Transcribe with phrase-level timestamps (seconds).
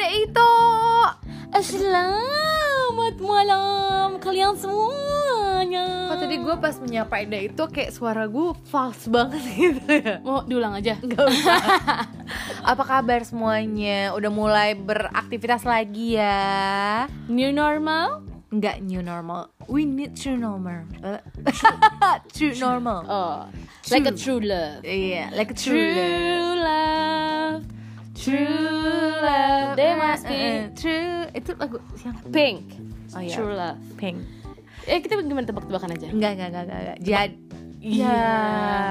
[0.00, 0.52] ada itu.
[1.60, 6.08] Selamat malam kalian semuanya.
[6.08, 10.24] Kok tadi gue pas menyapa Eda itu kayak suara gue false banget gitu ya.
[10.24, 10.96] mau diulang aja?
[10.96, 11.60] Gak usah.
[12.72, 14.16] Apa kabar semuanya?
[14.16, 17.04] Udah mulai beraktivitas lagi ya?
[17.28, 18.24] New normal?
[18.48, 19.52] Enggak new normal.
[19.68, 20.88] We need true normal.
[21.04, 21.20] Eh,
[22.32, 23.04] true normal.
[23.04, 23.38] Oh,
[23.92, 24.40] like a True.
[24.40, 24.80] true love.
[24.80, 25.76] Iya, like a true.
[25.76, 27.62] True love.
[28.20, 29.80] True love.
[29.80, 31.24] There must be true.
[31.32, 32.76] Itu lagu yang pink.
[33.16, 33.32] Oh, iya.
[33.32, 33.80] True love.
[33.96, 34.20] pink.
[34.84, 36.12] Eh kita gimana tebak-tebakan aja?
[36.12, 36.98] Enggak, enggak, enggak, enggak.
[37.00, 37.34] Jadi
[37.80, 38.28] Iya,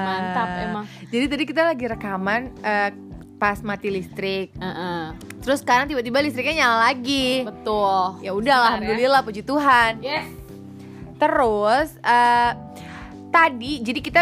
[0.02, 0.84] mantap emang.
[1.14, 2.90] Jadi tadi kita lagi rekaman eh,
[3.38, 4.50] pas mati listrik.
[4.58, 5.14] Heeh.
[5.46, 7.46] Terus sekarang tiba-tiba listriknya nyala lagi.
[7.46, 8.18] Betul.
[8.26, 10.02] Ya udah, Bentar alhamdulillah, puji Tuhan.
[10.02, 10.26] Yes.
[11.22, 12.52] Terus eh,
[13.30, 14.20] tadi jadi kita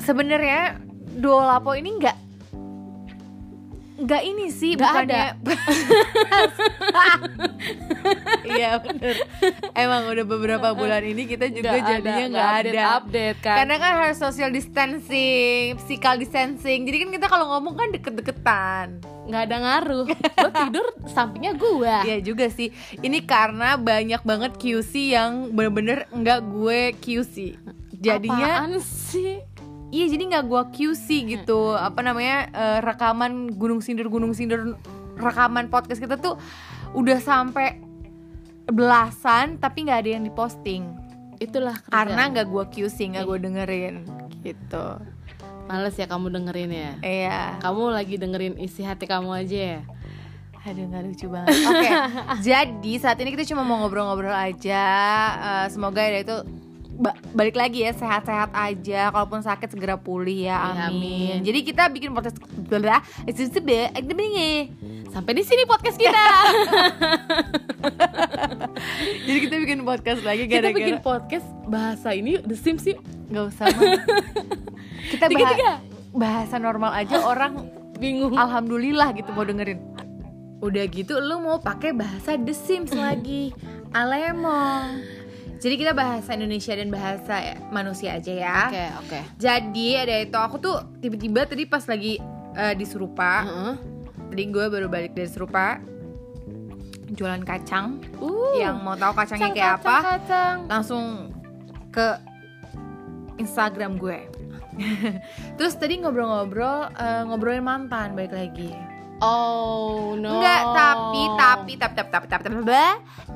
[0.00, 0.80] sebenarnya
[1.18, 2.16] Dolapo ini nggak
[3.98, 5.26] nggak ini sih Nggak bukannya
[8.48, 9.14] Iya bener
[9.74, 13.56] Emang udah beberapa bulan ini kita juga ada, jadinya nggak nggak ada update-update kan.
[13.62, 19.44] Karena kan harus social distancing, physical distancing Jadi kan kita kalau ngomong kan deket-deketan nggak
[19.44, 20.06] ada ngaruh.
[20.40, 22.00] Lo tidur sampingnya gua.
[22.00, 22.72] Iya juga sih.
[22.96, 27.60] Ini karena banyak banget QC yang bener-bener nggak gue QC.
[27.98, 29.42] Jadinya Apaan sih?
[29.88, 31.72] Iya jadi nggak gue QC gitu.
[31.72, 34.76] Apa namanya eh, rekaman Gunung Sindur Gunung Sindur
[35.18, 36.38] rekaman podcast kita tuh
[36.94, 37.82] udah sampai
[38.68, 40.92] belasan tapi nggak ada yang diposting
[41.40, 41.94] Itulah kerjaan.
[42.12, 43.94] karena nggak gue QC nggak gue dengerin
[44.42, 44.86] gitu.
[45.68, 46.92] Males ya kamu dengerin ya.
[47.04, 47.40] Iya.
[47.60, 49.80] Kamu lagi dengerin isi hati kamu aja ya.
[50.64, 51.54] Aduh nggak lucu banget.
[51.64, 51.90] Oke,
[52.48, 54.84] jadi saat ini kita cuma mau ngobrol-ngobrol aja.
[55.38, 56.36] Eh, semoga ya itu
[56.98, 59.08] ba- balik lagi ya sehat-sehat aja.
[59.08, 60.58] Kalaupun sakit segera pulih ya.
[60.58, 61.38] Ya, Amin.
[61.38, 61.46] amin.
[61.46, 62.36] Jadi kita bikin podcast
[62.68, 64.74] bla itu sebe ini.
[65.08, 66.18] Sampai di sini podcast kita.
[69.24, 72.98] Jadi kita bikin podcast lagi kita gara-gara bikin podcast bahasa ini The Sims yuk.
[73.28, 73.66] nggak usah.
[73.68, 73.92] Mah.
[75.12, 75.72] kita Tiga, bah- tiga.
[76.10, 78.34] bahasa normal aja orang Bingung.
[78.34, 79.78] alhamdulillah gitu mau dengerin.
[80.58, 83.54] Udah gitu lu mau pakai bahasa The Sims lagi.
[83.96, 85.00] Alemong.
[85.58, 88.58] Jadi kita bahasa Indonesia dan bahasa ya, manusia aja ya.
[88.70, 89.20] Oke, oke.
[89.42, 92.22] Jadi ada itu aku tuh tiba-tiba tadi pas lagi
[92.54, 93.74] eh, di Serupa, Heeh.
[94.30, 95.82] tadi gue baru balik dari Serupa
[97.10, 97.98] jualan kacang.
[98.22, 98.54] Uh.
[98.54, 100.56] Yang mau tahu kacangnya kayak apa, Kacang.
[100.70, 101.04] langsung
[101.90, 102.06] ke
[103.42, 104.30] Instagram gue.
[105.58, 108.70] Terus tadi ngobrol-ngobrol eh, ngobrolin mantan balik lagi.
[109.18, 110.38] Oh no.
[110.38, 112.82] Enggak, tapi tapi tapi tapi tapi tapi, tapi,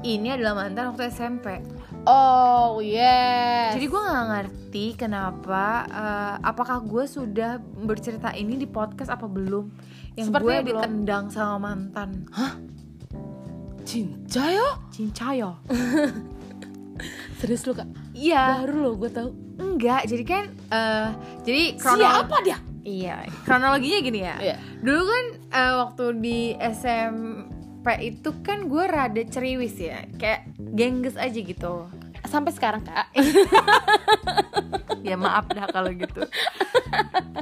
[0.06, 1.58] ini adalah mantan waktu SMP.
[2.02, 3.78] Oh yes.
[3.78, 9.70] Jadi gue nggak ngerti kenapa, eh, apakah gue sudah bercerita ini di podcast apa belum?
[10.18, 10.78] Yang Sepertinya gue belum.
[10.82, 12.26] ditendang sama mantan.
[13.86, 14.68] cinta yo.
[14.90, 15.58] Cincayo.
[17.38, 17.86] Serius lu kak?
[18.14, 18.62] Iya.
[18.66, 19.30] Baru lo gue tahu.
[19.62, 21.08] Enggak, jadi kan, eh,
[21.46, 22.58] jadi Siapa dia?
[22.82, 24.36] Iya, kronologinya gini ya.
[24.42, 24.56] Iya.
[24.82, 25.24] Dulu kan
[25.54, 26.38] eh, waktu di
[27.82, 31.90] SMP itu kan gue rada ceriwis ya, kayak gengges aja gitu.
[32.30, 33.10] Sampai sekarang kak.
[35.06, 36.22] ya maaf dah kalau gitu.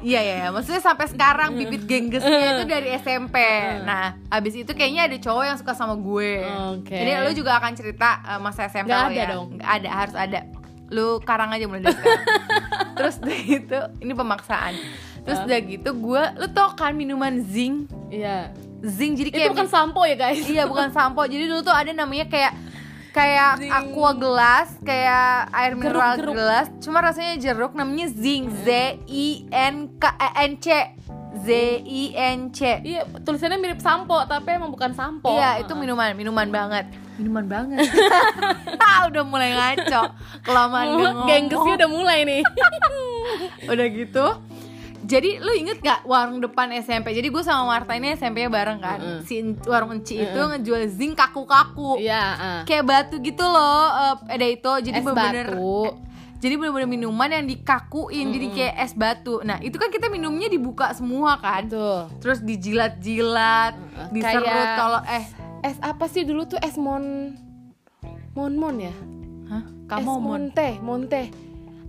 [0.00, 3.36] Iya ya maksudnya sampai sekarang bibit genggesnya itu dari SMP
[3.84, 6.40] nah abis itu kayaknya ada cowok yang suka sama gue.
[6.80, 6.96] Oke.
[6.96, 9.28] jadi lu juga akan cerita uh, masa SMP Nggak lo ada ya?
[9.28, 9.48] dong.
[9.60, 10.40] Nggak ada harus ada.
[10.88, 12.24] Lu karang aja mulai dari sekarang.
[12.96, 14.72] Terus udah gitu ini pemaksaan.
[15.20, 17.92] Terus udah gitu gue lu tau kan minuman zinc?
[18.08, 18.56] Iya.
[18.84, 20.44] Zinc jadi Itu kayak bukan sampo ya guys.
[20.44, 21.22] Iya bukan sampo.
[21.24, 22.52] Jadi dulu tuh ada namanya kayak
[23.10, 23.70] kayak Zing.
[23.74, 26.34] aqua gelas, kayak air mineral jeruk.
[26.34, 26.66] gelas.
[26.78, 28.50] Cuma rasanya jeruk namanya zinc.
[28.62, 30.66] Z I N K E N C.
[31.40, 31.48] Z
[31.86, 32.82] I N C.
[32.82, 35.30] Iya, tulisannya mirip sampo, tapi emang bukan sampo.
[35.30, 36.90] Iya, itu minuman, minuman banget.
[37.20, 37.86] Minuman banget.
[38.80, 40.02] Ah, udah mulai ngaco.
[40.42, 41.28] Kelamaan ngomong.
[41.28, 42.42] Genggesnya udah mulai nih.
[43.72, 44.26] udah gitu.
[45.00, 47.10] Jadi lu inget gak warung depan SMP?
[47.10, 48.98] Jadi gue sama Marta ini SMP-nya bareng kan.
[48.98, 49.20] Mm-mm.
[49.22, 51.96] Si En- warung Enci itu ngejual zinc kaku-kaku.
[51.98, 52.60] Iya, ah.
[52.62, 55.80] kayak batu gitu loh eh, ada itu jadi Es bener-bener batu.
[56.36, 60.88] jadi bener-bener minuman yang dikakuin jadi kayak es batu nah itu kan kita minumnya dibuka
[60.90, 62.08] semua kan Tuh.
[62.18, 64.08] terus dijilat-jilat Mm-mm.
[64.10, 65.24] diserut Kayak- kalau eh
[65.62, 67.36] Es apa sih dulu tuh es mon
[68.30, 68.94] mon mon ya?
[69.46, 71.22] hah es kamu mau monte, monte.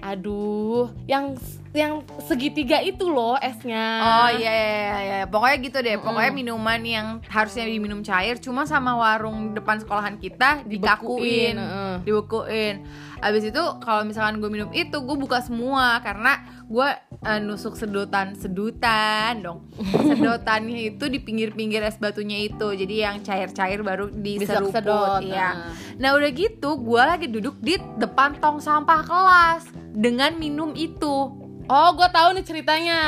[0.02, 1.38] Aduh, yang
[1.72, 3.86] yang segitiga itu loh esnya.
[4.04, 5.20] Oh iya iya iya, iya.
[5.30, 5.96] pokoknya gitu deh.
[6.04, 11.94] Pokoknya minuman yang harusnya diminum cair, cuma sama warung depan sekolahan kita dikakuin, Dibekuin, heeh.
[12.04, 12.76] dibekuin.
[13.22, 16.90] Abis itu kalau misalkan gue minum itu, gue buka semua karena gue
[17.28, 19.68] eh, nusuk sedotan sedutan dong
[20.10, 25.76] sedotannya itu di pinggir-pinggir es batunya itu jadi yang cair-cair baru diseruput kesedot, ya nah.
[26.00, 31.42] nah udah gitu gue lagi duduk di depan tong sampah kelas dengan minum itu
[31.72, 33.02] Oh, gue tahu nih ceritanya.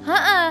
[0.00, 0.46] Heeh.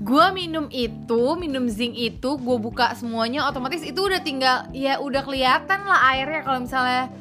[0.00, 5.20] Gua minum itu, minum zinc itu, gue buka semuanya otomatis itu udah tinggal ya udah
[5.20, 7.12] kelihatan lah airnya kalau misalnya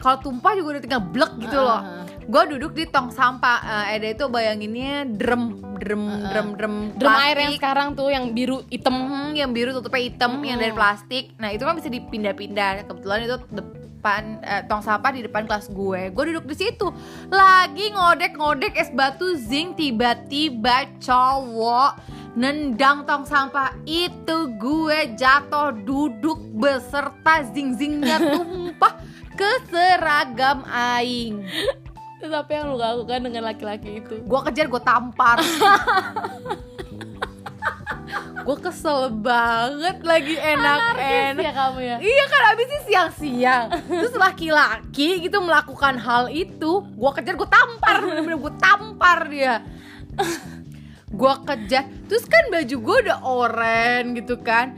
[0.00, 1.80] kalau tumpah juga udah tinggal blek gitu loh.
[1.80, 1.98] Heeh.
[2.30, 7.34] Gue duduk di tong sampah, eh, ada itu bayanginnya drum, drum, drum, drum, Drum air
[7.36, 7.58] yang plastik.
[7.58, 8.94] sekarang tuh yang biru hitam.
[8.94, 11.34] Hmm, yang biru tutupnya hitam, yang dari plastik.
[11.36, 12.86] Nah itu kan bisa dipindah-pindah.
[12.86, 16.14] Kebetulan itu depan eh, tong sampah di depan kelas gue.
[16.14, 16.86] Gue duduk di situ,
[17.28, 19.74] lagi ngodek-ngodek es batu zinc.
[19.74, 21.92] Tiba-tiba cowok
[22.30, 29.02] nendang tong sampah itu gue jatuh duduk beserta zing-zingnya tumpah
[29.40, 31.48] ke seragam aing.
[32.20, 34.20] Terus apa yang lu lakukan dengan laki-laki itu?
[34.20, 35.40] gue kejar gue tampar.
[38.40, 41.44] Gue kesel banget lagi enak-enak.
[41.44, 41.96] ya kamu ya.
[42.00, 43.66] Iya kan abisnya siang-siang.
[43.84, 48.00] Terus laki-laki gitu melakukan hal itu Gue kejar, gue tampar.
[48.00, 49.54] Bener-bener gue tampar dia.
[51.12, 51.84] Gue kejar.
[52.08, 54.72] Terus kan baju gue udah oranye gitu kan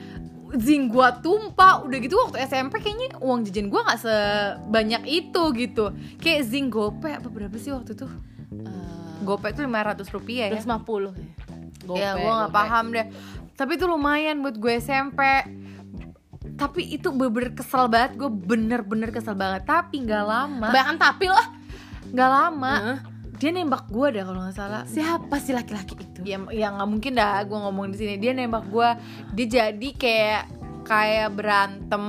[0.56, 1.80] Zing gue tumpah.
[1.84, 5.84] Udah gitu waktu SMP kayaknya uang jajan gue gak sebanyak itu gitu.
[6.20, 8.06] Kayak zing gope apa berapa sih waktu itu?
[9.22, 10.60] Gope tuh 500 rupiah ya?
[10.60, 11.42] 250
[11.98, 13.06] ya gue nggak paham deh.
[13.58, 15.20] Tapi itu lumayan buat gue SMP
[16.52, 18.18] tapi itu bener kesel banget.
[18.20, 19.66] Gue bener-bener kesel banget.
[19.66, 20.68] Tapi nggak lama.
[20.70, 21.46] Bahkan tapi lah.
[22.12, 22.72] nggak lama.
[22.76, 23.11] Heeh.
[23.42, 24.86] Dia nembak gue dah kalau nggak salah.
[24.86, 26.22] Siapa sih laki-laki itu?
[26.22, 28.14] ya ya nggak mungkin dah gue ngomong di sini.
[28.22, 28.88] Dia nembak gue
[29.34, 30.42] dia jadi kayak
[30.86, 32.04] kayak berantem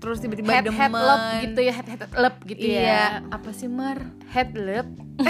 [0.00, 0.80] terus tiba-tiba head demen.
[0.80, 2.80] head love gitu ya, head head love gitu iya.
[2.80, 3.20] Ya.
[3.28, 4.00] apa sih mar?
[4.32, 4.88] Head love.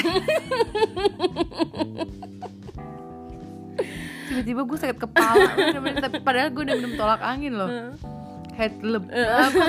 [4.31, 5.51] tiba-tiba gue sakit kepala.
[5.99, 7.99] Tapi padahal gue udah minum tolak angin loh.
[8.55, 9.67] Head apa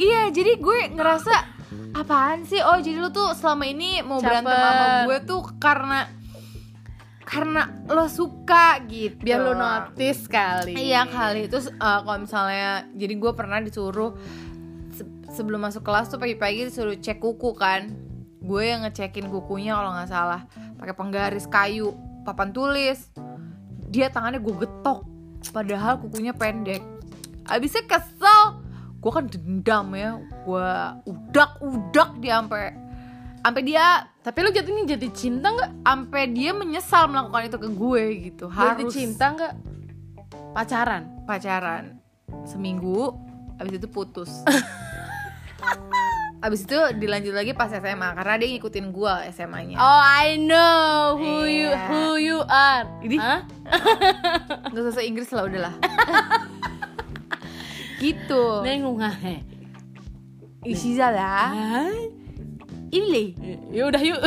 [0.00, 1.61] iya jadi gue ngerasa
[1.92, 2.60] apaan sih?
[2.60, 5.98] Oh jadi lu tuh selama ini mau berantem sama gue tuh karena
[7.22, 9.16] karena lo suka gitu.
[9.20, 10.74] Biar lu notice kali.
[10.76, 11.48] iya kali.
[11.48, 14.16] Terus eh, kalau misalnya jadi gue pernah disuruh
[14.92, 17.88] se- sebelum masuk kelas tuh pagi-pagi disuruh cek kuku kan.
[18.42, 20.44] Gue yang ngecekin kukunya kalau nggak salah.
[20.76, 23.08] Pakai penggaris kayu papan tulis.
[23.88, 25.06] Dia tangannya gue getok.
[25.54, 26.82] Padahal kukunya pendek.
[27.46, 28.61] Abisnya kesel
[29.02, 30.10] gue kan dendam ya
[30.40, 30.68] gue
[31.04, 32.70] udak udak dia sampai
[33.38, 33.86] sampai dia
[34.22, 35.82] Tapi lu jatuhnya jadi cinta nggak?
[35.82, 39.54] sampai dia menyesal melakukan itu ke gue gitu Jadi harus cinta nggak?
[40.52, 41.02] Pacaran.
[41.22, 41.98] pacaran
[42.44, 43.10] seminggu
[43.58, 44.30] abis itu putus
[46.42, 51.42] abis itu dilanjut lagi pas SMA karena dia ngikutin gue SMA-nya Oh, I know who
[51.44, 51.86] you Iya.
[51.86, 52.86] who you are.
[53.00, 53.16] Ini?
[53.16, 53.40] Hah?
[54.68, 55.74] nggak usah Inggris lah udahlah
[58.02, 58.66] gitu.
[58.66, 59.46] Nengung he.
[60.62, 61.54] Ishiza lah
[62.92, 63.32] ini.
[63.72, 64.20] Ya udah yuk.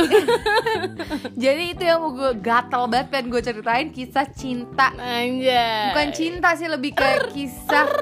[1.42, 4.90] jadi itu yang mau gue gatel banget pengen gue ceritain kisah cinta.
[4.98, 5.94] Anjay.
[5.94, 7.86] bukan cinta sih lebih kayak kisah.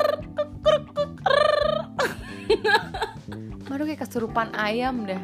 [3.64, 5.18] Baru kayak kesurupan ayam dah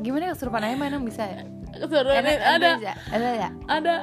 [0.00, 0.78] Gimana kesurupan ayam?
[0.80, 1.42] Emang bisa ya?
[1.76, 2.70] Keseruan Enak- ada.
[2.78, 3.48] Ada Ada ya?
[3.68, 3.94] ada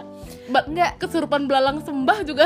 [0.47, 2.43] ba- Enggak kesurupan belalang sembah juga.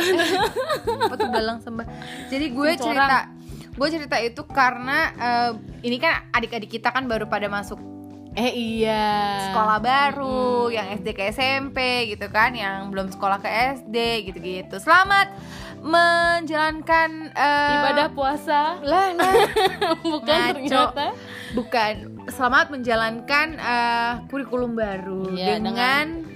[1.05, 1.85] Apa tuh dalang sembah.
[2.27, 3.33] Jadi gue cerita
[3.77, 5.51] gue cerita itu karena eh,
[5.81, 7.77] ini kan adik-adik kita kan baru pada masuk
[8.33, 9.49] eh iya.
[9.49, 11.77] sekolah baru yang SD ke SMP
[12.07, 13.97] gitu kan yang belum sekolah ke SD
[14.29, 14.77] gitu-gitu.
[14.77, 15.33] Selamat
[15.81, 18.77] menjalankan eh, Ibadah puasa.
[18.81, 19.33] Lah lah.
[20.13, 20.57] Bukan Ngaco.
[20.61, 21.05] ternyata.
[21.55, 21.93] bukan.
[22.27, 26.26] Selamat menjalankan eh, kurikulum baru Iya, dengan mm,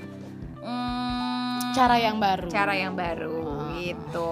[1.71, 2.47] Cara yang baru.
[2.51, 4.31] cara yang baru gitu.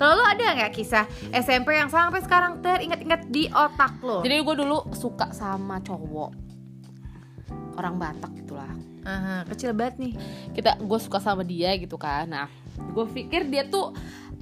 [0.00, 4.24] Kalau lo ada nggak kisah SMP yang sampai sekarang teringat-ingat di otak lo?
[4.24, 6.48] Jadi gue dulu suka sama cowok
[7.78, 8.74] orang Batak gitulah.
[9.06, 10.12] Aha, kecil banget nih.
[10.52, 12.26] Kita gue suka sama dia gitu kan.
[12.26, 12.50] Nah,
[12.90, 13.94] gue pikir dia tuh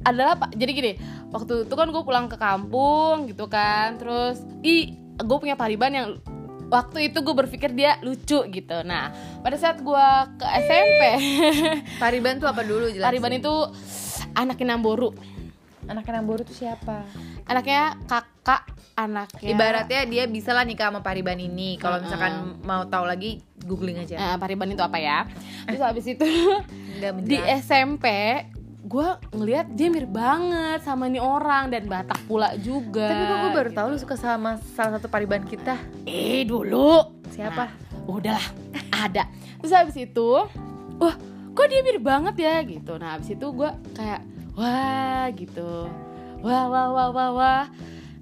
[0.03, 0.57] adalah pak.
[0.57, 0.93] Jadi gini,
[1.31, 4.01] waktu itu kan gue pulang ke kampung gitu kan.
[4.01, 6.09] Terus, i gue punya pariban yang
[6.67, 8.79] waktu itu gue berpikir dia lucu gitu.
[8.83, 10.07] Nah, pada saat gue
[10.39, 11.03] ke SMP,
[11.99, 13.07] Pariban tuh apa dulu jelasin?
[13.07, 13.55] pariban itu
[14.35, 15.11] anaknya Namboru.
[15.87, 17.07] anaknya Namboru tuh siapa?
[17.47, 18.67] Anaknya kakak
[18.99, 21.79] anaknya Ibaratnya dia bisa lah nikah sama Pariban ini.
[21.79, 24.19] Kalau misalkan mau tahu lagi googling aja.
[24.19, 25.31] Eh, pariban itu apa ya?
[25.69, 26.27] Terus habis itu
[27.23, 27.39] di.
[27.63, 28.07] SMP
[28.87, 33.11] gue ngelihat dia mirip banget sama nih orang dan Batak pula juga.
[33.11, 35.75] Tapi kok gue baru tahu lu suka sama salah satu Pariban kita.
[36.07, 37.03] Eh dulu
[37.35, 37.67] Siapa?
[38.07, 38.47] udahlah
[39.03, 39.27] ada
[39.59, 40.47] terus habis itu
[40.97, 41.15] wah
[41.53, 43.67] kok dia mirip banget ya gitu nah habis itu gue
[43.99, 44.23] kayak
[44.55, 45.91] wah gitu
[46.41, 47.65] wah wah wah wah wah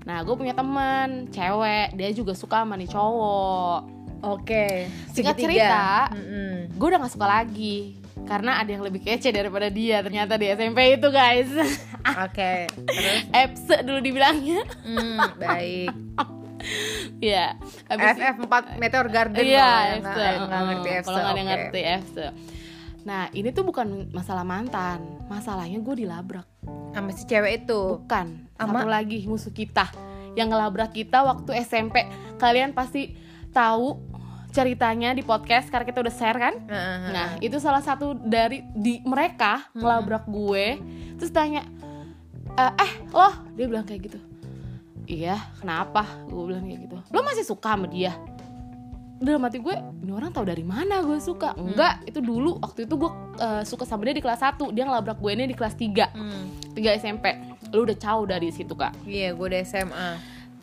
[0.09, 3.93] nah gue punya teman cewek dia juga suka sama nih cowok
[4.25, 4.89] Oke.
[5.13, 5.53] Singkat Segitiga.
[5.69, 5.85] cerita,
[6.17, 6.81] Mm-mm.
[6.81, 7.93] gue udah gak suka lagi
[8.25, 11.49] karena ada yang lebih kece daripada dia ternyata di SMP itu guys
[12.25, 12.69] Oke.
[12.69, 13.21] Terus.
[13.33, 15.89] Epse dulu dibilangnya Hmm, baik.
[17.21, 17.57] ya
[17.89, 20.25] habis FF 4 Meteor Garden Iya, Efse.
[20.41, 21.07] nggak ngerti Efse.
[21.09, 22.27] Kalau nggak ngerti Efse.
[23.05, 25.05] Nah, ini tuh bukan masalah mantan.
[25.29, 26.49] Masalahnya gue dilabrak.
[26.93, 28.01] Sama si cewek itu.
[28.01, 28.49] Bukan.
[28.57, 28.81] Ama?
[28.81, 29.93] Satu lagi musuh kita
[30.33, 32.09] yang ngelabrak kita waktu SMP.
[32.41, 33.13] Kalian pasti
[33.53, 34.01] tahu
[34.55, 36.55] ceritanya di podcast karena kita udah share kan?
[37.11, 40.79] Nah, itu salah satu dari di mereka ngelabrak gue.
[41.19, 41.67] Terus tanya,
[42.55, 44.19] "Eh, eh, loh?" Dia bilang kayak gitu.
[45.05, 46.07] Iya, kenapa?
[46.25, 46.97] Gue bilang kayak gitu.
[47.11, 48.15] Lo masih suka sama dia?
[49.15, 51.55] Dalam hati gue, ini orang tahu dari mana gue suka?
[51.55, 55.19] Enggak, itu dulu waktu itu gue eh, suka sama dia di kelas 1 Dia ngelabrak
[55.19, 56.45] gue ini di kelas 3 Hmm.
[56.73, 57.25] 3 SMP
[57.73, 60.09] Lu udah jauh dari situ kak Iya, gue udah SMA.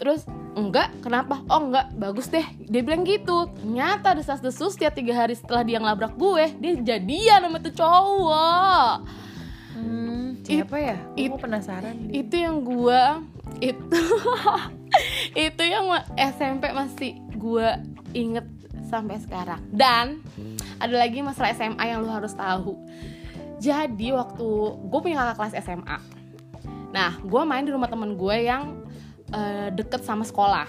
[0.01, 1.46] Terus enggak, kenapa?
[1.46, 6.17] Oh enggak, bagus deh Dia bilang gitu Ternyata desas-desus setiap tiga hari setelah dia ngelabrak
[6.17, 8.93] gue Dia jadian sama tuh cowok
[9.72, 10.98] Hmm, siapa ya?
[11.15, 11.96] it- Gue penasaran.
[12.03, 12.20] deh.
[12.20, 13.01] Itu yang gue
[13.63, 14.01] Itu
[15.48, 15.86] Itu yang
[16.17, 17.67] SMP masih gue
[18.12, 18.43] inget
[18.84, 20.20] sampai sekarang Dan
[20.75, 22.74] ada lagi masalah SMA yang lu harus tahu
[23.58, 24.48] Jadi waktu
[24.81, 25.98] gue punya kakak kelas SMA
[26.91, 28.80] Nah, gue main di rumah temen gue yang
[29.33, 30.67] eh, deket sama sekolah.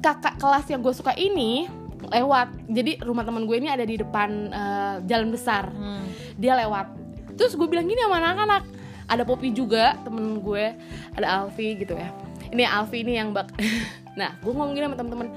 [0.00, 1.68] Kakak kelas yang gue suka ini
[2.08, 2.48] lewat.
[2.70, 5.70] Jadi rumah temen gue ini ada di depan eh, jalan besar.
[5.70, 6.06] Hmm.
[6.40, 6.96] dia lewat.
[7.36, 8.64] Terus gue bilang gini sama anak-anak.
[9.10, 10.72] Ada Poppy juga temen gue
[11.18, 12.08] ada Alfi gitu ya.
[12.50, 13.50] Ini Alfi ini yang bak
[14.18, 15.28] nah gue ngomong gini sama temen-temen.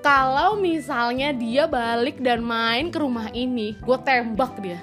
[0.00, 4.80] Kalau misalnya dia balik dan main ke rumah ini gue tembak dia.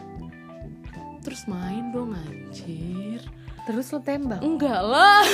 [1.25, 3.25] Terus main dong anjir
[3.67, 4.39] Terus lo tembak.
[4.39, 5.27] enggak lah.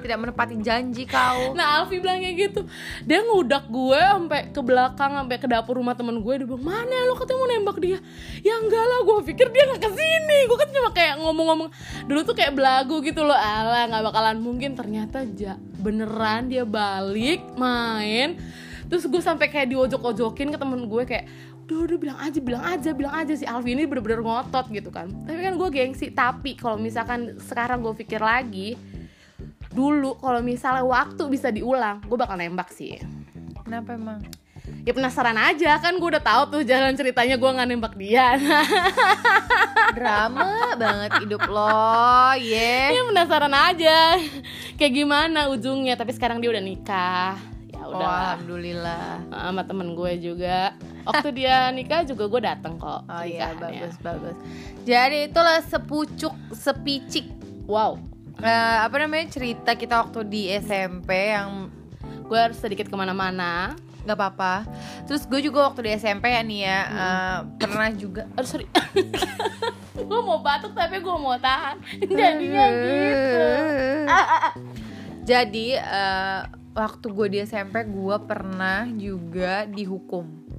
[0.00, 1.54] Tidak menepati janji kau.
[1.58, 2.62] Nah Alfi bilang kayak gitu.
[3.02, 6.34] Dia ngudak gue sampai ke belakang Sampai ke dapur rumah temen gue.
[6.38, 7.98] Dia bilang mana lo katanya mau nembak dia?
[8.46, 11.68] Ya enggak lah gue pikir dia gak ke sini Gue kan cuma kayak ngomong-ngomong.
[12.06, 13.34] Dulu tuh kayak belagu gitu loh.
[13.34, 14.78] Alah gak bakalan mungkin.
[14.78, 18.38] Ternyata ja, beneran dia balik Main.
[18.90, 21.30] Terus gue sampai kayak diojok-ojokin ke temen gue kayak
[21.70, 23.30] Duh, udah bilang aja, bilang aja, bilang aja.
[23.30, 25.06] Si Alfi ini bener-bener ngotot gitu kan.
[25.06, 26.10] Tapi kan gue gengsi.
[26.10, 28.74] Tapi kalau misalkan sekarang gue pikir lagi
[29.70, 32.98] dulu kalau misalnya waktu bisa diulang gue bakal nembak sih.
[33.62, 34.18] Kenapa emang?
[34.80, 38.34] ya penasaran aja kan gue udah tahu tuh jalan ceritanya gue nggak nembak dia.
[39.96, 42.94] Drama banget hidup lo, ye.
[42.94, 44.18] ya penasaran aja.
[44.74, 47.34] Kayak gimana ujungnya tapi sekarang dia udah nikah.
[47.70, 49.06] Ya Oh, udah alhamdulillah.
[49.30, 50.74] sama temen gue juga
[51.06, 54.36] waktu dia nikah juga gue dateng kok Oh iya, bagus bagus.
[54.84, 57.26] Jadi itulah sepucuk sepicik.
[57.66, 58.00] Wow.
[58.40, 61.68] Eh, apa namanya cerita kita waktu di SMP yang
[62.24, 63.76] gue harus sedikit ke mana-mana.
[64.08, 64.54] Nggak apa-apa.
[65.04, 68.24] Terus gue juga waktu di SMP ya nih ya eh, pernah juga.
[68.38, 68.66] Aduh sorry.
[70.00, 71.76] Gue mau batuk tapi gue mau tahan.
[72.08, 73.44] Jadinya gitu.
[75.28, 76.40] Jadi eh,
[76.72, 80.49] waktu gue di SMP gue pernah juga dihukum.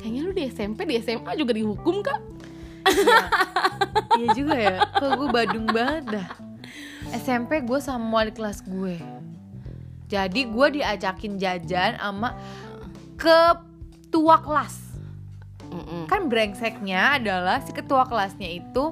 [0.00, 2.40] Kayaknya lu di SMP di SMA juga dihukum kak
[4.18, 4.76] Iya juga ya.
[4.96, 6.28] Kok gue badung banget dah.
[7.16, 8.98] SMP gue sama wali kelas gue.
[10.10, 12.34] Jadi gue diajakin jajan sama
[13.14, 14.74] ketua kelas.
[15.70, 16.10] Mm-mm.
[16.10, 18.90] Kan brengseknya adalah si ketua kelasnya itu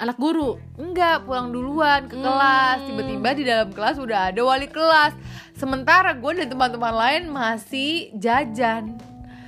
[0.00, 2.80] anak guru enggak pulang duluan ke kelas.
[2.80, 2.86] Hmm.
[2.88, 5.12] Tiba-tiba di dalam kelas udah ada wali kelas.
[5.52, 8.96] Sementara gue dan teman-teman lain masih jajan.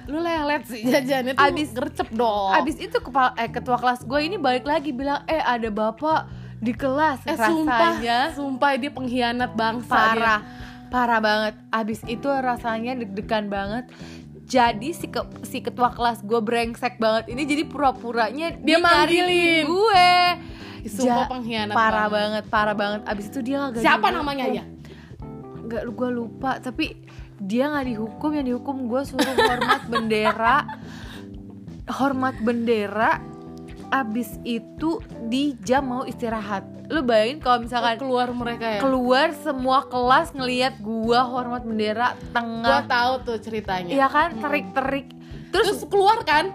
[0.07, 0.83] Lu lelet sih.
[0.83, 2.53] Jajannya tuh Abis- gercep dong.
[2.53, 6.73] Abis itu kepala eh, ketua kelas gue ini balik lagi bilang eh ada bapak di
[6.73, 8.19] kelas eh sumpah rasanya.
[8.33, 10.41] sumpah dia pengkhianat bangsa parah.
[10.87, 11.55] Parah banget.
[11.69, 13.89] Abis itu rasanya deg-degan banget.
[14.45, 19.65] Jadi si ke- si ketua kelas gue brengsek banget ini jadi pura-puranya Dia manggilin.
[19.65, 20.11] gue.
[20.81, 20.93] Dia.
[20.93, 22.45] sumpah Ja- pengkhianat parah banget.
[22.47, 23.01] parah banget.
[23.05, 23.73] Abis itu dia banget.
[23.75, 24.65] gak siapa namanya ya
[25.65, 27.04] nggak gue lupa tapi
[27.45, 30.57] dia nggak dihukum yang dihukum gue suruh hormat bendera.
[31.85, 33.21] Hormat bendera
[33.93, 34.99] abis itu
[35.31, 36.65] di jam mau istirahat.
[36.91, 38.81] Lu bayangin kalau misalkan keluar mereka ya?
[38.83, 43.93] keluar semua kelas ngelihat gua hormat bendera gua tengah tahu tuh ceritanya.
[43.95, 44.29] Iya kan?
[44.35, 44.43] Hmm.
[44.43, 45.07] terik-terik.
[45.55, 46.51] Terus, terus, keluar kan?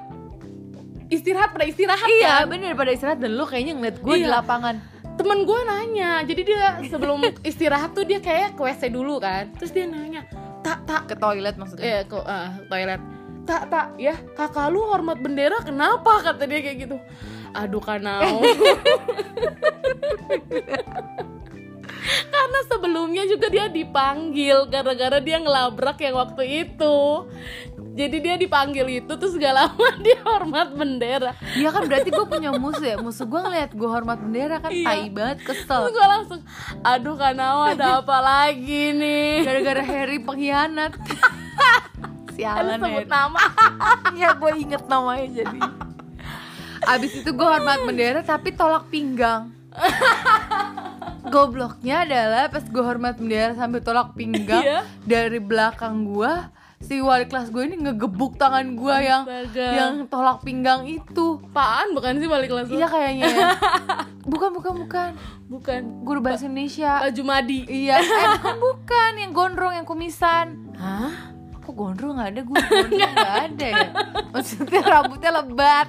[1.09, 2.51] Istirahat pada istirahat iya kan?
[2.51, 3.17] bener pada istirahat.
[3.23, 4.35] Dan lu kayaknya ngeliat gue di Iya.
[4.43, 4.75] lapangan.
[5.17, 6.11] Temen gue nanya.
[6.27, 9.49] Jadi dia sebelum istirahat tuh dia kayak ke WC dulu kan.
[9.57, 10.27] Terus dia nanya
[10.61, 11.01] tak tak.
[11.09, 11.83] Ke toilet maksudnya?
[11.83, 13.01] Eh ke eh, toilet.
[13.47, 13.87] Tak tak.
[13.97, 16.21] Ya kakak lu hormat bendera kenapa?
[16.21, 16.97] Kata dia kayak gitu.
[17.55, 18.41] Aduh kanau.
[22.29, 26.97] Karena sebelumnya juga dia dipanggil gara-gara dia ngelabrak yang waktu itu
[27.99, 31.35] jadi dia dipanggil itu terus gak lama dia hormat bendera.
[31.51, 32.97] Iya kan berarti gue punya musuh ya.
[32.97, 34.87] Musuh gue ngeliat gue hormat bendera kan Iya.
[34.87, 36.39] Tai banget terus kesel gue langsung
[36.79, 39.43] aduh kanau ada apa lagi nih?
[39.43, 40.95] Gara-gara Harry pengkhianat.
[42.39, 43.11] Sialan sebut Harry.
[43.11, 43.39] nama.
[44.15, 45.59] Iya gue inget namanya jadi.
[46.87, 49.51] Abis itu gue hormat bendera tapi tolak pinggang.
[51.29, 54.79] Gobloknya adalah pas gue hormat bendera sambil tolak pinggang Iya.
[55.03, 56.31] Dari belakang gue
[56.79, 59.67] Si wali kelas gue ini ngegebuk tangan gue yang Astaga.
[59.75, 62.67] yang tolak pinggang itu apaan bukan sih balik kelas?
[62.67, 63.47] Iya kayaknya ya
[64.31, 65.09] Bukan bukan bukan
[65.45, 70.71] bukan Guru bahasa Indonesia baju madi Iya, eh bukan bukan yang gondrong yang kumisan.
[70.73, 72.41] hah Kok gondrong nggak ada?
[72.41, 73.87] Gue gondrong nggak ada ya.
[74.31, 75.87] Maksudnya rambutnya lebat.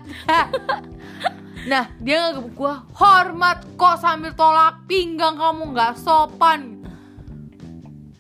[1.70, 6.82] nah dia ngegebuk gue hormat kok sambil tolak pinggang kamu nggak sopan.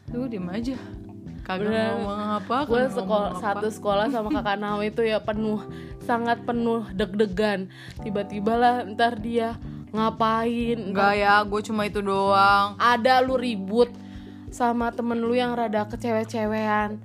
[0.08, 0.78] Lu diem aja.
[1.50, 1.90] Kagak Bener.
[1.98, 2.56] ngomong apa.
[2.62, 5.58] gue sekolah satu sekolah sama kakak Nao itu ya penuh
[6.06, 7.66] sangat penuh deg-degan.
[7.98, 9.58] Tiba-tiba lah ntar dia
[9.90, 10.78] ngapain?
[10.78, 12.78] Enggak ya, gue cuma itu doang.
[12.78, 13.90] ada lu ribut
[14.54, 17.02] sama temen lu yang rada kecewe-cewean.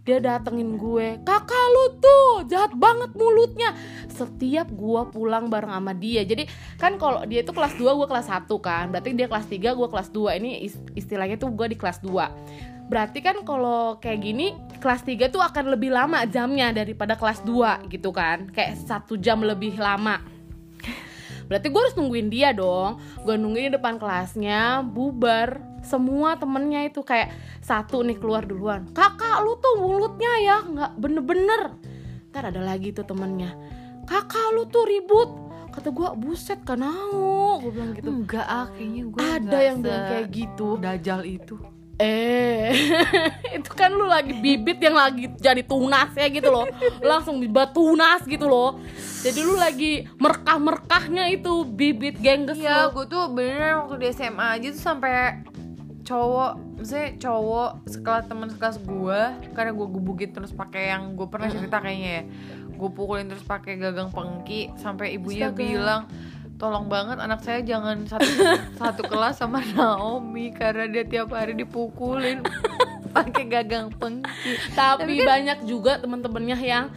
[0.00, 3.72] Dia datengin gue kakak lu tuh jahat banget mulutnya.
[4.08, 6.20] Setiap gua pulang bareng sama dia.
[6.24, 6.44] Jadi
[6.76, 8.92] kan kalau dia itu kelas 2 gua kelas 1 kan.
[8.92, 12.28] Berarti dia kelas 3 gua kelas 2 ini is- istilahnya tuh gua di kelas 2
[12.90, 17.86] berarti kan kalau kayak gini kelas 3 tuh akan lebih lama jamnya daripada kelas 2
[17.86, 18.50] gitu kan.
[18.50, 20.18] Kayak satu jam lebih lama.
[21.46, 22.98] Berarti gue harus nungguin dia dong.
[23.22, 25.62] Gue nungguin di depan kelasnya Bubar.
[25.82, 28.88] Semua temennya itu kayak Satu nih keluar duluan.
[28.90, 31.76] Kakak lu tuh mulutnya ya nggak bener-bener.
[32.32, 33.52] Ntar ada lagi tuh temennya.
[34.08, 35.30] Kakak lu tuh ribut.
[35.70, 38.10] Kata gue buset kanau Gue bilang gitu.
[38.10, 40.68] Enggak ah, kayaknya gue Ada yang bilang kayak gitu.
[40.82, 41.54] Dajal itu.
[42.00, 42.72] Eh,
[43.60, 46.64] itu kan lu lagi bibit yang lagi jadi tunas ya gitu loh.
[47.04, 48.80] Langsung bibit tunas gitu loh.
[49.20, 52.96] Jadi lu lagi merkah-merkahnya itu bibit gengges Iya, lu.
[52.96, 55.44] gue tuh beneran waktu di SMA aja tuh sampai
[56.00, 59.20] cowok, maksudnya cowok sekelas teman sekelas gue,
[59.54, 62.22] karena gue gebukin terus pakai yang gue pernah cerita kayaknya ya,
[62.66, 65.60] gue pukulin terus pakai gagang pengki, sampai ibunya Astaga.
[65.60, 66.02] bilang,
[66.60, 68.28] tolong banget anak saya jangan satu
[68.80, 72.44] satu kelas sama Naomi karena dia tiap hari dipukulin
[73.16, 74.54] pakai gagang pengki.
[74.76, 76.92] Tapi banyak juga temen-temennya yang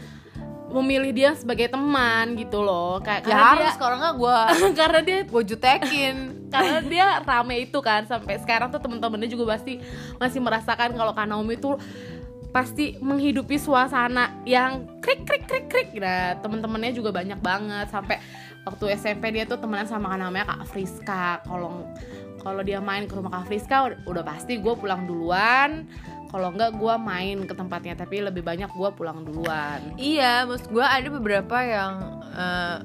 [0.69, 2.99] memilih dia sebagai teman gitu loh.
[2.99, 4.37] Kayak Ya karena harus kalau nggak gue
[4.83, 6.17] karena dia gue jutekin.
[6.53, 9.81] karena dia rame itu kan sampai sekarang tuh temen-temennya juga pasti
[10.21, 11.81] masih merasakan kalau Kak Naomi tuh
[12.53, 18.21] pasti menghidupi suasana yang krik krik krik krik nah temen-temennya juga banyak banget sampai
[18.63, 21.87] waktu SMP dia tuh temenan sama namanya Kak Friska kalau
[22.43, 25.87] kalau dia main ke rumah Kak Friska udah, udah pasti gue pulang duluan
[26.33, 30.81] kalau enggak gue main ke tempatnya tapi lebih banyak gue pulang duluan Iya, maksud gue
[30.81, 31.93] ada beberapa yang
[32.33, 32.77] eh,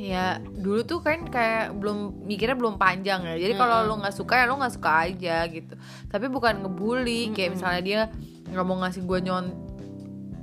[0.00, 3.36] kayak dulu tuh kan kayak belum mikirnya belum panjang ya.
[3.36, 5.76] Jadi kalau lo nggak suka ya lo nggak suka aja gitu.
[6.08, 8.00] Tapi bukan ngebully kayak misalnya dia
[8.48, 9.46] nggak mau ngasih gue nyon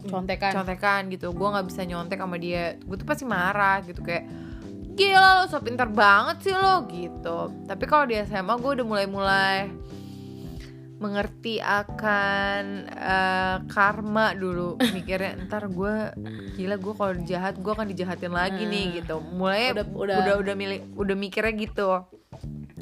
[0.05, 1.33] contekan contekan gitu.
[1.33, 2.77] Gue nggak bisa nyontek sama dia.
[2.85, 4.29] Gue tuh pasti marah gitu kayak
[4.97, 7.37] gila lo so pintar banget sih lo gitu.
[7.63, 9.57] Tapi kalau di SMA gue udah mulai-mulai
[10.97, 16.09] mengerti akan eh, karma dulu mikirnya ntar gue
[16.57, 19.21] gila gue kalau jahat gue akan dijahatin lagi nih gitu.
[19.21, 21.87] Mulai Udah- udah udah- udah udah milih udah mikirnya gitu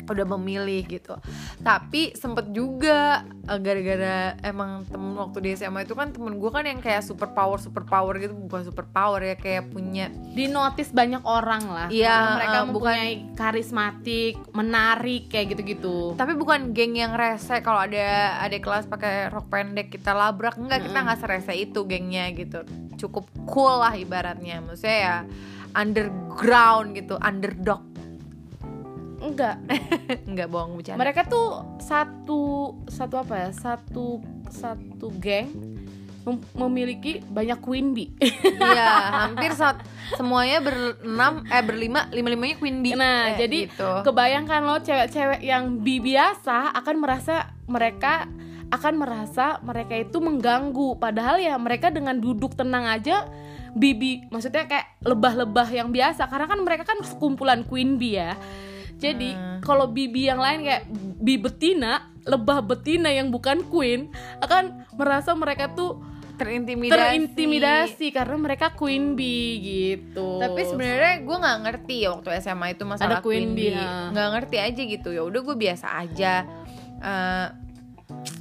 [0.06, 1.18] udah memilih gitu.
[1.66, 6.62] Tapi sempet juga eh, gara-gara emang temen waktu di SMA itu kan temen gue kan
[6.62, 8.36] yang kayak super power super power gitu.
[8.36, 11.88] Bukan super power ya kayak punya di notice banyak orang lah.
[11.90, 16.14] Iya, mereka eh, bukan- karismatik menarik kayak gitu-gitu.
[16.14, 20.60] Tapi bukan geng yang rese kalau ada ada kelas pakai rok pendek kita labrak.
[20.60, 22.62] Enggak kita nggak serese itu gengnya gitu.
[23.00, 24.62] Cukup cool lah ibaratnya.
[24.62, 25.16] Maksudnya ya
[25.76, 27.95] underground gitu underdog
[29.26, 29.56] enggak.
[30.30, 31.00] Enggak bohong bercanda.
[31.00, 31.48] Mereka tuh
[31.80, 32.42] satu
[32.86, 33.50] satu apa ya?
[33.52, 35.50] Satu satu geng
[36.24, 38.10] mem- memiliki banyak queen bee.
[38.66, 38.90] Iya
[39.26, 39.82] hampir saat
[40.14, 42.94] semuanya berenam eh berlima lima limanya queen bee.
[42.94, 43.92] Nah Eh, jadi gitu.
[44.04, 47.36] kebayangkan lo cewek-cewek yang bi biasa akan merasa
[47.66, 48.26] mereka
[48.66, 50.98] akan merasa mereka itu mengganggu.
[50.98, 53.30] Padahal ya mereka dengan duduk tenang aja
[53.76, 56.26] bibi maksudnya kayak lebah-lebah yang biasa.
[56.26, 58.34] Karena kan mereka kan sekumpulan queen bee ya
[58.96, 59.60] jadi Hmm.
[59.60, 60.84] kalau bibi yang lain kayak
[61.18, 66.02] bi betina lebah betina yang bukan queen akan merasa mereka tuh
[66.36, 66.92] terintimidasi.
[66.92, 70.36] terintimidasi karena mereka queen bee gitu.
[70.36, 73.80] Tapi sebenarnya gue nggak ngerti ya waktu SMA itu masalah Ada queen bee, bee.
[73.80, 74.12] ya.
[74.12, 75.10] nggak ngerti aja gitu.
[75.12, 76.34] Ya udah gue biasa aja.
[77.00, 77.48] Eh,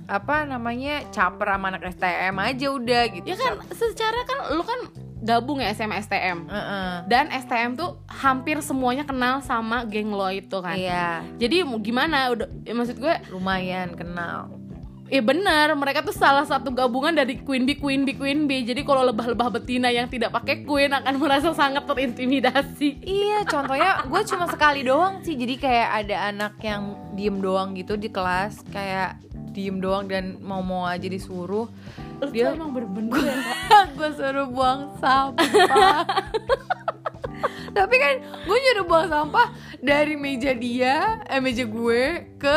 [0.05, 4.81] apa namanya caper sama anak STM aja udah gitu ya kan secara kan lu kan
[5.25, 6.93] gabung ya SMA STM Heeh.
[7.09, 10.77] dan STM tuh hampir semuanya kenal sama geng lo itu kan.
[10.77, 11.25] Iya.
[11.41, 12.29] Jadi gimana?
[12.37, 14.53] Udah ya maksud gue lumayan kenal.
[15.09, 18.65] Ya benar mereka tuh salah satu gabungan dari queen bee queen bee queen bee.
[18.65, 23.05] Jadi kalau lebah-lebah betina yang tidak pakai queen akan merasa sangat terintimidasi.
[23.05, 25.37] Iya, contohnya gue cuma sekali doang sih.
[25.37, 29.21] Jadi kayak ada anak yang diem doang gitu di kelas, kayak
[29.55, 31.71] diem doang dan mau-mau aja disuruh.
[32.25, 33.37] Lu Dia- emang bener-bener ya
[33.97, 35.45] gue suruh buang sampah.
[37.75, 39.47] Tapi kan gue nyuruh buang sampah
[39.79, 42.03] dari meja dia, eh meja gue
[42.37, 42.57] ke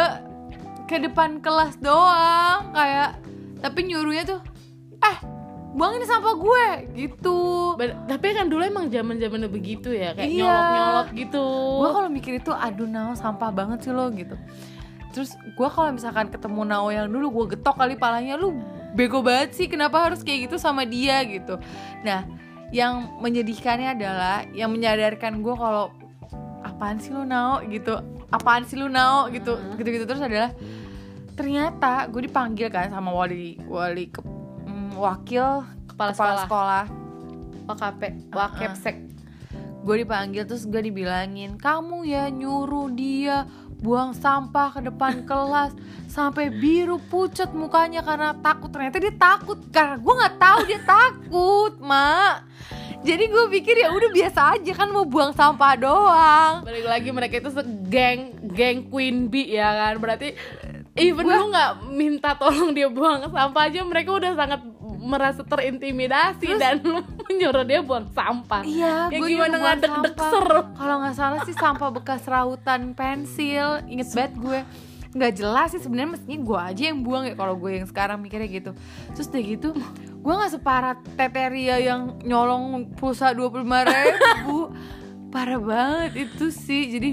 [0.86, 3.18] ke depan kelas doang, kayak
[3.58, 4.40] tapi nyuruhnya tuh,
[5.00, 5.18] eh
[5.74, 7.38] buang ini sampah gue gitu.
[7.76, 10.42] Ben- tapi kan dulu emang zaman zamannya begitu ya kayak Iya.
[10.44, 11.46] nyolok nyolok gitu
[11.78, 14.34] gue kalau mikir itu aduh Nao sampah banget sih lo gitu
[15.18, 18.54] terus gue kalau misalkan ketemu Nao yang dulu gue getok kali palanya lu
[18.94, 21.26] bego banget sih kenapa harus kayak gitu sama dia?
[21.26, 21.58] Gitu.
[22.06, 22.22] Nah
[22.70, 25.90] yang menyedihkannya adalah yang menyadarkan gue kalau
[26.62, 27.66] apaan sih lo Nao?
[27.66, 27.98] Gitu.
[28.30, 29.26] Apaan sih lu Nao?
[29.34, 29.74] Gitu Hmm.
[29.82, 30.54] gitu gitu terus adalah
[31.34, 36.86] ternyata gue dipanggil kan sama wali wali ke, mm, wakil kepala, kepala sekolah, sekolah.
[37.66, 38.02] WKP.
[38.38, 38.98] Wakepsek
[39.88, 45.74] gue dipanggil terus gue dibilangin kamu ya nyuruh dia buang sampah ke depan kelas
[46.10, 48.74] sampai biru pucat mukanya karena takut.
[48.74, 52.46] Ternyata dia takut karena gue nggak tahu dia takut mak.
[53.06, 56.54] Jadi gue pikir ya udah biasa aja kan mau buang sampah doang.
[56.66, 60.02] Balik lagi mereka itu segeng geng queen bee ya kan?
[60.02, 60.34] Berarti
[60.98, 64.62] even Gua- lu nggak minta tolong dia buang sampah aja mereka udah sangat
[64.98, 68.66] merasa terintimidasi Terus- dan lu menyuruh dia buang sampah.
[68.66, 70.30] Iya, ya gimana nggak deg-deg sampah.
[70.32, 74.60] ser Kalau nggak salah sih sampah bekas rautan pensil, inget banget gue.
[75.18, 78.50] Nggak jelas sih sebenarnya mestinya gue aja yang buang ya kalau gue yang sekarang mikirnya
[78.50, 78.72] gitu.
[79.16, 79.70] Terus udah gitu
[80.18, 84.70] gue nggak separah teteria yang nyolong pulsa dua puluh ribu.
[85.34, 86.92] Parah banget itu sih.
[86.92, 87.12] Jadi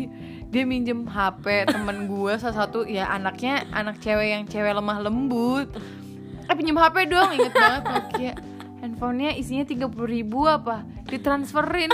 [0.51, 5.67] dia minjem HP temen gue salah satu ya anaknya anak cewek yang cewek lemah lembut
[6.45, 8.35] eh pinjem HP dong inget banget Nokia.
[8.85, 10.85] Handphonenya isinya tiga ribu apa?
[11.09, 11.89] Ditransferin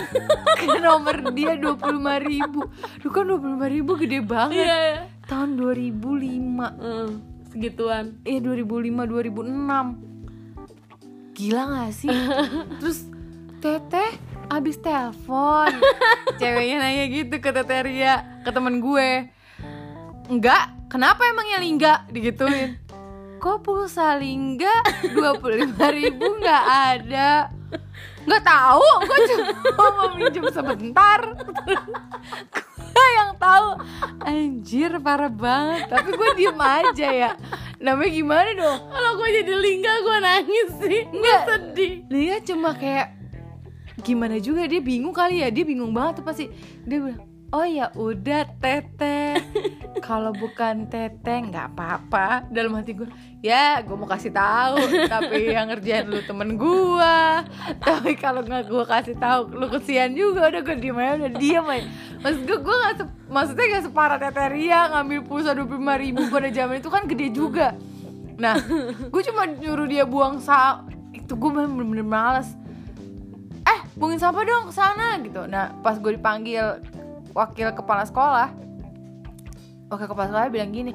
[0.59, 2.67] ke nomor dia dua puluh ribu.
[2.99, 4.67] Duh kan dua puluh ribu gede banget.
[4.67, 7.23] Iya tahun 2005 Hmm,
[7.55, 8.19] segituan.
[8.27, 12.11] Eh 2005 2006 gila gak sih?
[12.83, 13.07] Terus
[13.63, 14.11] teteh
[14.51, 15.71] abis telepon.
[16.43, 19.31] Ceweknya nanya gitu ke teteh Ria ke temen gue.
[20.27, 21.95] Enggak kenapa emangnya Lingga?
[22.11, 22.90] Digituin
[23.41, 24.85] kok pulsa Lingga
[25.17, 27.49] 25 ribu nggak ada?
[28.29, 28.89] Nggak tahu.
[29.09, 31.21] Gue cuma mau minjem sebentar.
[32.77, 33.81] Gue yang tahu.
[34.21, 35.89] Anjir parah banget.
[35.89, 37.31] Tapi gue diem aja ya.
[37.81, 38.79] Namanya gimana dong?
[38.93, 41.01] Kalau gue jadi lingga gue nangis sih.
[41.09, 41.93] Gue sedih.
[42.13, 43.17] Dia cuma kayak
[44.05, 45.49] gimana juga dia bingung kali ya.
[45.49, 46.45] Dia bingung banget tuh pasti.
[46.85, 49.43] Dia bilang oh ya udah teteh
[50.07, 52.47] kalau bukan teteh nggak apa-apa.
[52.51, 53.11] Dalam hati gue
[53.43, 57.17] ya gue mau kasih tahu tapi yang ngerjain lu temen gue
[57.81, 60.51] tapi kalau nggak gue kasih tahu lu kesian juga.
[60.51, 61.89] Udah gue diem aja udah diem aja.
[62.21, 66.23] Maksud gue gue nggak se- maksudnya gak separah teteh Ria ngambil pulsa dua puluh ribu
[66.31, 67.75] pada zaman itu kan gede juga.
[68.39, 68.55] Nah
[69.11, 72.55] gue cuma nyuruh dia buang sa itu gue bener-bener males.
[73.67, 75.45] Eh buangin sampah dong ke sana gitu.
[75.51, 76.81] Nah pas gue dipanggil
[77.35, 78.49] wakil kepala sekolah.
[79.91, 80.93] Wakil kepala sekolah bilang gini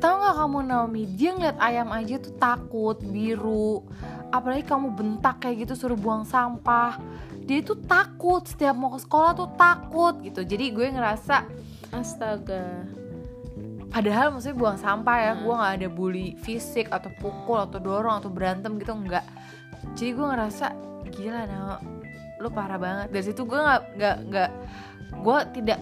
[0.00, 1.02] tahu nggak kamu Naomi?
[1.12, 3.84] Dia ngeliat ayam aja tuh takut biru.
[4.32, 6.96] Apalagi kamu bentak kayak gitu suruh buang sampah.
[7.44, 10.40] Dia tuh takut setiap mau ke sekolah tuh takut gitu.
[10.40, 11.44] Jadi gue ngerasa
[11.92, 12.88] astaga.
[13.90, 15.42] padahal maksudnya buang sampah ya Hmm.
[15.42, 19.26] gue nggak ada bully fisik atau pukul atau dorong atau berantem gitu enggak
[19.98, 20.66] jadi gue ngerasa
[21.10, 21.82] gila nah
[22.40, 23.12] lu parah banget.
[23.12, 24.50] Dari situ gue nggak nggak nggak
[25.14, 25.80] gue tidak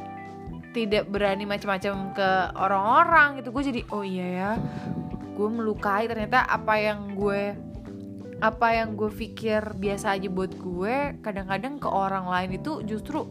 [0.72, 3.48] tidak berani macam-macam ke orang-orang gitu.
[3.52, 4.52] Gue jadi oh iya ya
[5.38, 7.54] gue melukai ternyata apa yang gue
[8.38, 13.26] apa yang gue pikir biasa aja buat gue kadang-kadang ke orang lain itu justru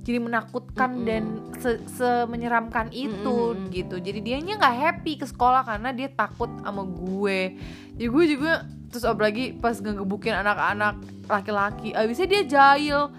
[0.00, 1.06] jadi menakutkan Mm-mm.
[1.08, 1.22] dan
[1.60, 3.68] se- semenyeramkan itu Mm-mm.
[3.72, 4.00] gitu.
[4.00, 7.56] Jadi dianya nggak happy ke sekolah karena dia takut sama gue
[8.00, 13.12] jadi gue juga terus apalagi pas ngegebukin anak-anak laki-laki abisnya dia jahil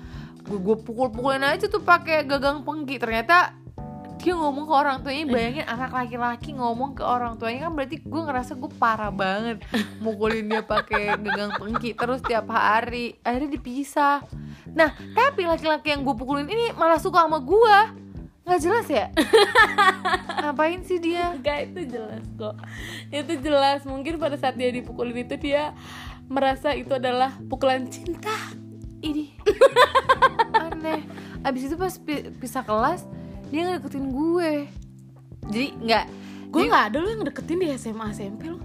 [0.46, 2.98] gue gue pukul-pukulin aja tuh pakai gagang pengki.
[2.98, 3.56] Ternyata
[4.22, 8.22] dia ngomong ke orang tuanya bayangin anak laki-laki ngomong ke orang tuanya kan berarti gue
[8.22, 9.66] ngerasa gue parah banget
[9.98, 13.18] mukulin dia pakai gegang pengki terus tiap hari.
[13.26, 14.22] Akhirnya dipisah.
[14.78, 17.78] Nah tapi laki-laki yang gue pukulin ini malah suka sama gue
[18.42, 19.06] nggak jelas ya?
[20.42, 21.34] Ngapain sih dia?
[21.34, 22.58] Enggak itu jelas kok.
[23.14, 23.86] Itu jelas.
[23.86, 25.78] Mungkin pada saat dia dipukulin itu dia
[26.32, 28.32] Merasa itu adalah pukulan cinta
[29.02, 29.26] ini.
[30.64, 31.02] Aneh.
[31.42, 33.06] Abis itu pas pi- pisah kelas
[33.50, 34.52] dia nggak deketin gue.
[35.48, 36.06] Jadi nggak
[36.48, 38.60] Gue jadi- gak ada lo yang deketin di SMA SMP lo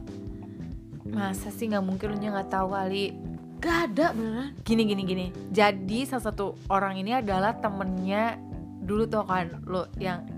[1.06, 3.14] masa sih nggak mungkin lu nya nggak tahu kali
[3.56, 4.52] Gak ada beneran.
[4.60, 5.26] Gini gini gini.
[5.48, 8.36] Jadi salah satu orang ini adalah temennya
[8.78, 10.28] dulu tuh kan lo yang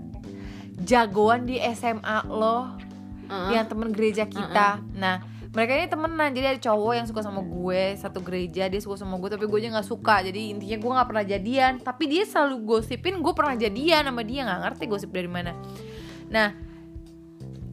[0.79, 2.79] jagoan di SMA lo
[3.27, 3.49] Heeh.
[3.51, 4.79] yang temen gereja kita.
[4.95, 5.19] Nah
[5.59, 9.19] mereka ini temenan jadi ada cowok yang suka sama gue satu gereja dia suka sama
[9.19, 10.23] gue tapi gue nya nggak suka.
[10.23, 11.73] Jadi intinya gue nggak pernah jadian.
[11.83, 15.51] Tapi dia selalu gosipin gue pernah jadian sama dia nggak ngerti gosip dari mana.
[16.31, 16.55] Nah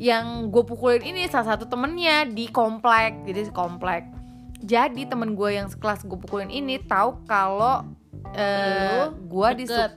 [0.02, 3.22] yang gue pukulin ini salah satu temennya di komplek.
[3.22, 4.02] Jadi di komplek.
[4.66, 7.86] Jadi temen gue yang sekelas gue pukulin ini tahu kalau
[8.34, 9.92] Lu gue disuk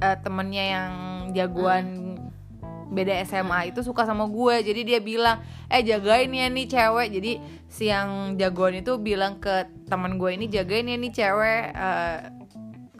[0.00, 0.92] eh, temennya yang
[1.36, 2.05] jagoan
[2.90, 4.62] beda SMA itu suka sama gue.
[4.62, 7.08] Jadi dia bilang eh jagain ya nih cewek.
[7.10, 7.32] Jadi
[7.66, 11.62] si yang jagoan itu bilang ke teman gue ini jagain ya nih cewek.
[11.74, 12.18] Eh,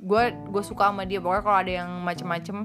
[0.03, 1.23] gue gue suka sama dia.
[1.23, 2.57] Pokoknya kalau ada yang macem-macem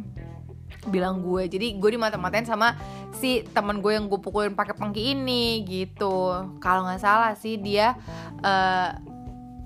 [0.89, 1.45] bilang gue.
[1.45, 2.73] Jadi gue dimata-matain sama
[3.13, 6.49] si teman gue yang gue pukulin pakai pengki ini gitu.
[6.57, 7.93] Kalau nggak salah sih dia
[8.41, 8.89] eh,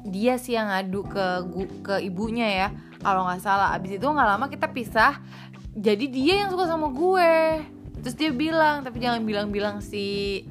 [0.06, 1.26] dia sih yang ngadu ke
[1.82, 2.68] ke ibunya ya.
[3.00, 3.72] Kalau nggak salah.
[3.78, 5.22] Abis itu nggak lama kita pisah
[5.76, 7.34] jadi dia yang suka sama gue.
[8.00, 10.42] Terus dia bilang tapi jangan bilang-bilang si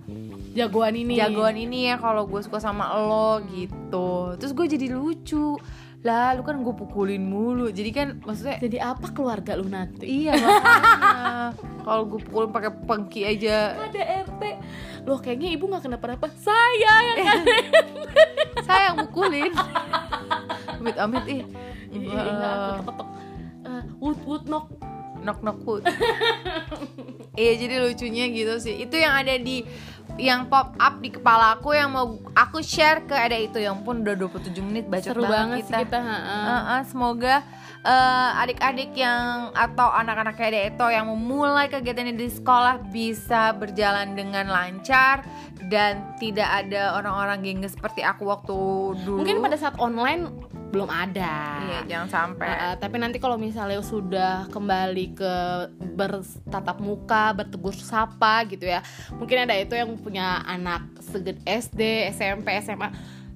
[0.54, 1.18] Jagoan ini.
[1.18, 4.37] jagoan ini ya kalau gue suka sama lo gitu.
[4.37, 5.58] Terus gue jadi lucu.
[6.04, 7.70] Lah lu kan gue pukulin mulu.
[7.70, 10.04] Jadi kan maksudnya Jadi apa keluarga lu nanti?
[10.26, 10.37] iya
[11.80, 13.74] kalau gue pukulin pakai pengki aja.
[13.80, 14.42] Ada RT
[15.04, 16.28] Loh kayaknya ibu gak kenapa-napa.
[16.37, 17.28] Saya yang Eh.
[18.62, 19.52] saya yang pukulin.
[20.74, 21.42] Amit amit ih.
[21.90, 23.08] Iya, enggak, aku ketok-ketok
[23.64, 24.44] Eh, Wood, wood,
[25.24, 25.82] knock knock wood
[27.40, 29.64] iya jadi lucunya gitu sih itu yang ada di
[30.14, 34.06] yang pop up di kepala aku yang mau aku share ke ada itu yang pun
[34.06, 36.38] udah 27 menit bacot Seru banget sih kita ha-ha.
[36.46, 37.42] Heeh, semoga
[37.82, 44.46] eh, adik-adik yang atau anak-anak kayak itu yang memulai kegiatannya di sekolah bisa berjalan dengan
[44.46, 45.26] lancar
[45.66, 48.58] dan tidak ada orang-orang gengges seperti aku waktu
[49.02, 49.18] dulu.
[49.24, 50.30] Mungkin pada saat online
[50.70, 55.35] belum ada iya jangan sampai Uh, tapi nanti kalau misalnya sudah kembali ke
[55.94, 58.81] bertatap muka, bertegur sapa gitu ya.
[59.14, 62.90] Mungkin ada itu yang punya anak seged SD, SMP, SMA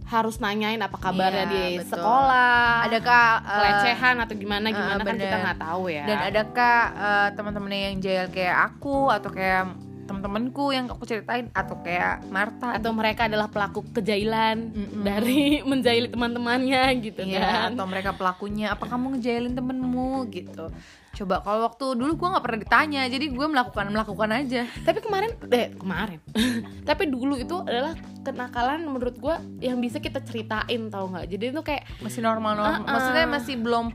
[0.09, 2.01] harus nanyain apa kabarnya Iya, di betul.
[2.01, 2.89] sekolah.
[2.89, 6.05] adakah eh, pelecehan atau gimana gimana kan kita nggak tahu ya.
[6.09, 9.65] dan adakah eh, teman-temannya yang jahil kayak aku atau kayak
[10.09, 15.05] teman-temanku yang aku ceritain atau kayak Marta atau mereka adalah pelaku kejailan Mm-mm.
[15.05, 15.41] dari
[15.71, 17.77] menjaili teman-temannya gitu Iya, kan.
[17.77, 20.73] atau mereka pelakunya apa kamu ngejailin temenmu gitu
[21.09, 25.31] coba kalau waktu dulu gue nggak pernah ditanya jadi gue melakukan melakukan aja Tapi kemarin
[25.51, 26.21] eh kemarin.
[26.89, 31.27] Tapi dulu itu adalah kenakalan menurut gua yang bisa kita ceritain tau nggak?
[31.27, 32.87] Jadi itu kayak masih normal normal Uh-uh.
[32.87, 33.87] maksudnya masih belum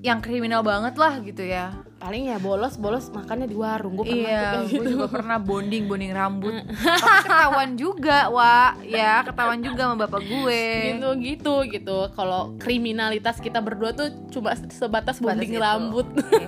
[0.00, 3.96] yang kriminal banget lah gitu ya paling ya bolos bolos makannya di warung.
[3.96, 4.90] Gue pernah iya kayak gue gitu.
[4.94, 10.62] juga pernah bonding bonding rambut tapi ketahuan juga wa ya ketahuan juga sama bapak gue
[10.92, 15.58] gitu gitu gitu kalau kriminalitas kita berdua tuh cuma sebatas bonding itu.
[15.58, 16.46] rambut Iya.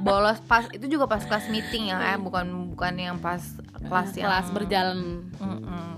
[0.00, 3.44] bolos pas itu juga pas kelas meeting ya eh bukan bukan yang pas
[3.78, 4.98] kelas yang kelas berjalan
[5.36, 5.88] Mm-mm.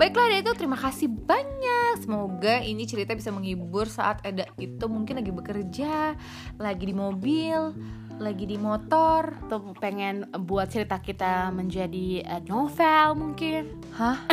[0.00, 0.52] Baiklah Eda itu.
[0.56, 2.00] Terima kasih banyak.
[2.00, 6.16] Semoga ini cerita bisa menghibur saat Eda itu mungkin lagi bekerja
[6.56, 7.76] Lagi di mobil
[8.16, 9.36] Lagi di motor.
[9.52, 13.76] Tuh pengen buat cerita kita menjadi eh, novel mungkin.
[13.92, 14.24] Hah?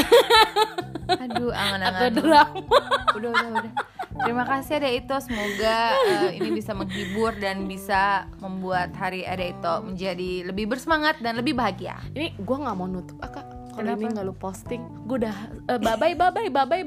[1.28, 2.64] Aduh atau angan-angan drama.
[3.20, 3.74] Udah udah udah.
[4.24, 5.16] Terima kasih Eda itu.
[5.20, 11.36] Semoga eh, ini bisa menghibur dan bisa membuat hari Eda itu menjadi lebih bersemangat dan
[11.36, 12.00] lebih bahagia.
[12.16, 14.82] Ini gue nggak mau nutup ah kak kalau ini nggak lu posting.
[15.06, 15.38] Gue udah
[15.70, 16.82] eh, uh, bye bye bye bye.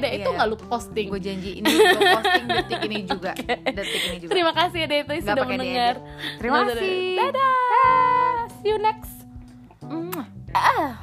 [0.00, 0.16] yeah.
[0.16, 0.36] itu iya.
[0.40, 1.06] nggak lu posting.
[1.12, 3.32] Gue janji ini gue posting detik ini juga.
[3.40, 3.72] Okay.
[3.72, 4.32] detik ini juga.
[4.36, 5.94] Terima kasih deh itu sudah mendengar.
[6.42, 7.16] Terima kasih.
[7.16, 7.30] Dadah.
[7.32, 8.36] dadah.
[8.60, 9.14] See you next.
[9.86, 10.24] Mm.
[10.56, 10.98] ah.